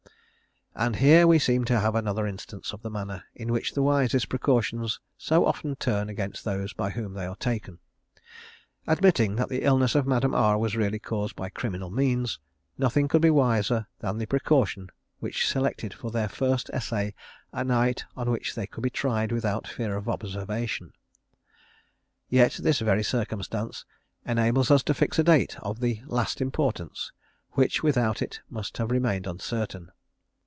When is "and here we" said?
0.73-1.37